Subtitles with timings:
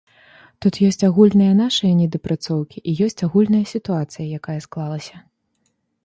[0.65, 5.15] Тут ёсць агульныя нашыя недапрацоўкі і ёсць агульная сітуацыя, якая склалася.